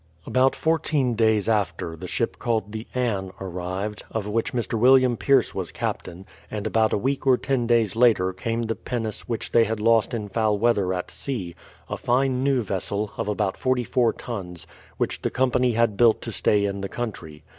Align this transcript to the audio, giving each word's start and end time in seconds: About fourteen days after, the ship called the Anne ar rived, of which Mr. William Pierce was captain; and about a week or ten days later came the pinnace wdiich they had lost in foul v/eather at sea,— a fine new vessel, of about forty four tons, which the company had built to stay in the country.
About 0.25 0.55
fourteen 0.55 1.13
days 1.13 1.47
after, 1.47 1.95
the 1.95 2.07
ship 2.07 2.39
called 2.39 2.71
the 2.71 2.87
Anne 2.95 3.29
ar 3.39 3.47
rived, 3.47 4.01
of 4.09 4.25
which 4.27 4.51
Mr. 4.51 4.73
William 4.73 5.15
Pierce 5.15 5.53
was 5.53 5.71
captain; 5.71 6.25
and 6.49 6.65
about 6.65 6.91
a 6.91 6.97
week 6.97 7.27
or 7.27 7.37
ten 7.37 7.67
days 7.67 7.95
later 7.95 8.33
came 8.33 8.63
the 8.63 8.73
pinnace 8.73 9.25
wdiich 9.29 9.51
they 9.51 9.63
had 9.65 9.79
lost 9.79 10.15
in 10.15 10.27
foul 10.27 10.57
v/eather 10.57 10.91
at 10.97 11.11
sea,— 11.11 11.53
a 11.87 11.97
fine 11.97 12.43
new 12.43 12.63
vessel, 12.63 13.11
of 13.15 13.27
about 13.27 13.57
forty 13.57 13.83
four 13.83 14.11
tons, 14.11 14.65
which 14.97 15.21
the 15.21 15.29
company 15.29 15.73
had 15.73 15.97
built 15.97 16.19
to 16.23 16.31
stay 16.31 16.65
in 16.65 16.81
the 16.81 16.89
country. 16.89 17.43